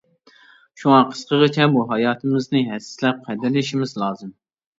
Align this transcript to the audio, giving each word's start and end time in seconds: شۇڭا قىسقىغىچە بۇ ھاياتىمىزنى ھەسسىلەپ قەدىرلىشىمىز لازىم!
شۇڭا 0.83 1.01
قىسقىغىچە 1.11 1.67
بۇ 1.75 1.83
ھاياتىمىزنى 1.91 2.63
ھەسسىلەپ 2.71 3.21
قەدىرلىشىمىز 3.29 3.95
لازىم! 4.07 4.35